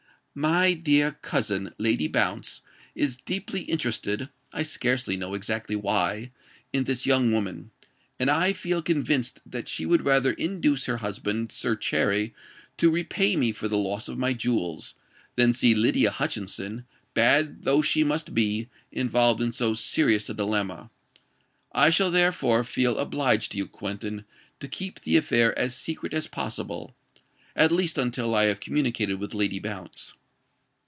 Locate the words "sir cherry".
11.51-12.33